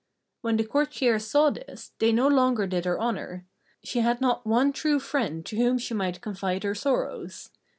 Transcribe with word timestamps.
When 0.41 0.57
the 0.57 0.63
courtiers 0.63 1.27
saw 1.27 1.51
this, 1.51 1.91
they 1.99 2.11
no 2.11 2.27
longer 2.27 2.65
did 2.65 2.85
her 2.85 2.99
honour. 2.99 3.45
She 3.83 3.99
had 3.99 4.19
not 4.19 4.47
one 4.47 4.73
true 4.73 4.99
friend 4.99 5.45
to 5.45 5.57
whom 5.57 5.77
she 5.77 5.93
might 5.93 6.21
confide 6.21 6.63
her 6.63 6.73
sorrows. 6.73 7.51